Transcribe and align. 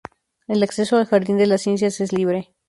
El 0.47 0.63
acceso 0.63 0.97
al 0.97 1.05
jardín 1.05 1.37
de 1.37 1.45
las 1.45 1.61
ciencias 1.61 2.01
es 2.01 2.11
libre. 2.11 2.49